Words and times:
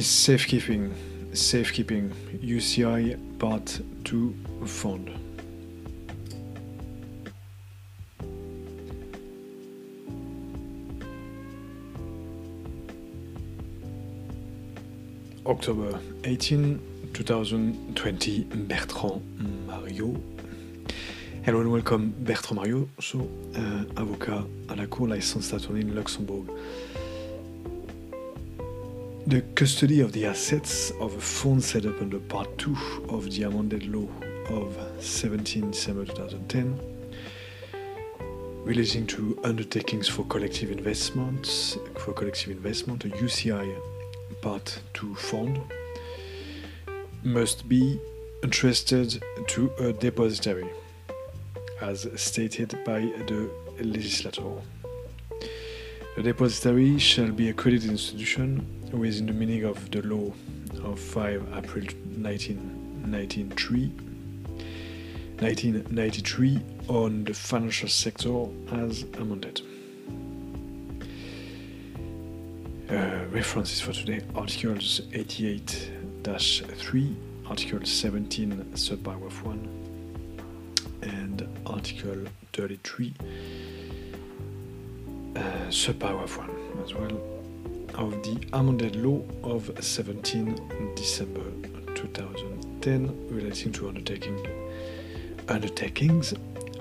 Safekeeping, 0.00 0.92
Safekeeping, 1.32 2.12
UCI 2.42 3.16
Part 3.38 3.80
2 4.04 4.34
Fund. 4.66 5.10
October 15.46 15.98
18, 16.24 16.78
2020, 17.14 18.44
Bertrand 18.68 19.22
Mario. 19.66 20.14
Hello 21.42 21.60
and 21.60 21.72
welcome, 21.72 22.14
Bertrand 22.18 22.56
Mario, 22.56 22.86
so 23.00 23.20
uh, 23.54 23.84
avocat 23.96 24.44
à 24.68 24.76
la 24.76 24.86
Cour 24.86 25.08
licensed 25.08 25.54
attorney 25.54 25.80
in 25.80 25.94
Luxembourg. 25.94 26.44
The 29.28 29.40
custody 29.56 30.02
of 30.02 30.12
the 30.12 30.24
assets 30.24 30.92
of 31.00 31.12
a 31.16 31.20
fund 31.20 31.64
set 31.64 31.84
up 31.84 32.00
under 32.00 32.20
Part 32.20 32.58
2 32.58 33.06
of 33.08 33.28
the 33.28 33.42
amended 33.42 33.84
law 33.88 34.06
of 34.50 34.78
17 35.02 35.72
December 35.72 36.04
2010 36.04 36.80
relating 38.64 39.04
to 39.08 39.36
undertakings 39.42 40.06
for 40.06 40.24
collective 40.26 40.70
investments, 40.70 41.76
for 41.98 42.12
collective 42.12 42.50
investment, 42.50 43.04
a 43.04 43.08
UCI 43.08 43.76
Part 44.42 44.80
2 44.94 45.16
fund 45.16 45.60
must 47.24 47.68
be 47.68 48.00
entrusted 48.44 49.20
to 49.48 49.72
a 49.80 49.92
depository, 49.92 50.70
as 51.80 52.06
stated 52.14 52.78
by 52.84 53.00
the 53.00 53.50
legislator. 53.80 54.62
The 56.16 56.22
depository 56.22 56.98
shall 56.98 57.30
be 57.30 57.50
a 57.50 57.52
credit 57.52 57.84
institution 57.84 58.66
within 58.90 59.26
the 59.26 59.34
meaning 59.34 59.64
of 59.64 59.90
the 59.90 60.00
law 60.00 60.32
of 60.82 60.98
5 60.98 61.42
April 61.54 61.84
1993, 61.84 63.88
1993 65.38 66.60
on 66.88 67.24
the 67.24 67.34
financial 67.34 67.90
sector 67.90 68.46
as 68.72 69.02
amended. 69.18 69.60
Uh, 72.88 73.26
references 73.30 73.82
for 73.82 73.92
today 73.92 74.22
Articles 74.34 75.02
88 75.12 75.90
3, 76.24 77.16
Article 77.46 77.84
17, 77.84 78.64
subparagraph 78.72 79.42
1, 79.42 79.68
and 81.02 81.46
Article 81.66 82.24
33, 82.54 83.12
subparagraph 85.68 86.38
1 86.38 86.50
as 86.84 86.94
well, 86.94 87.20
of 87.94 88.22
the 88.22 88.38
amended 88.52 88.96
law 88.96 89.22
of 89.42 89.70
17 89.80 90.94
December 90.94 91.42
2010 91.94 93.28
relating 93.28 93.72
to 93.72 93.88
undertaking 93.88 94.46
undertakings 95.48 96.34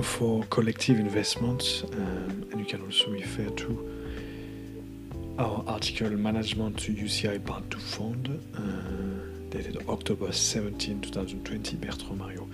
for 0.00 0.42
collective 0.44 0.98
investments, 0.98 1.84
um, 1.92 2.46
and 2.50 2.60
you 2.60 2.64
can 2.64 2.82
also 2.82 3.10
refer 3.10 3.48
to 3.50 3.88
our 5.38 5.64
article 5.66 6.10
Management 6.10 6.78
to 6.78 6.92
UCI 6.92 7.44
Part 7.44 7.70
2 7.70 7.78
Fund, 7.78 8.40
uh, 8.56 9.50
dated 9.50 9.84
October 9.88 10.32
17, 10.32 11.00
2020, 11.00 11.76
Bertrand 11.76 12.18
Mario. 12.18 12.48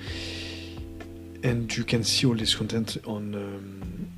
And 1.42 1.74
you 1.76 1.84
can 1.84 2.02
see 2.02 2.26
all 2.26 2.34
this 2.34 2.54
content 2.54 2.96
on, 3.06 3.34
um, 3.34 4.08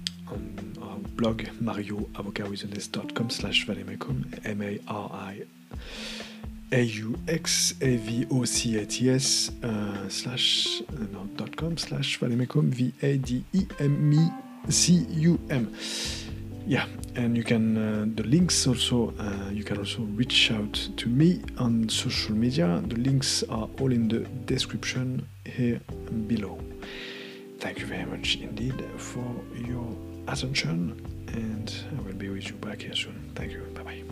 blog, 1.20 1.42
marioavocatwithness.com 1.60 3.28
slash 3.30 3.66
vademecum, 3.66 4.24
M-A-R-I 4.44 5.42
A-U-X-A-V-O-C-A-T-S 6.72 7.20
uh, 9.62 10.08
slash, 10.08 10.80
uh, 10.80 10.94
dot 11.36 11.54
com 11.56 11.76
slash 11.76 12.18
vademecum, 12.18 12.70
V-A-D-E-M-E-C-U-M 12.70 13.34
yeah 16.66 16.84
and 17.16 17.36
you 17.36 17.42
can 17.42 17.76
uh, 17.76 18.04
the 18.14 18.22
links 18.22 18.66
also 18.66 19.12
uh, 19.18 19.50
you 19.50 19.64
can 19.64 19.78
also 19.78 20.02
reach 20.02 20.52
out 20.52 20.74
to 20.96 21.08
me 21.08 21.42
on 21.58 21.88
social 21.88 22.34
media. 22.34 22.82
The 22.86 22.96
links 22.96 23.42
are 23.44 23.68
all 23.80 23.92
in 23.92 24.08
the 24.08 24.20
description 24.46 25.26
here 25.44 25.80
below. 26.28 26.58
Thank 27.58 27.80
you 27.80 27.86
very 27.86 28.04
much 28.04 28.36
indeed 28.36 28.84
for 28.96 29.24
your 29.54 29.96
attention 30.32 31.00
and 31.28 31.74
i 31.98 32.02
will 32.02 32.12
be 32.14 32.28
with 32.28 32.46
you 32.48 32.54
back 32.54 32.82
here 32.82 32.94
soon. 32.94 33.30
Thank 33.34 33.52
you. 33.52 33.60
Bye 33.74 33.82
bye 33.82 34.02